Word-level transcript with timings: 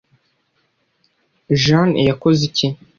jean 1.63 1.89
yakoze 2.07 2.41
iki 2.49 2.67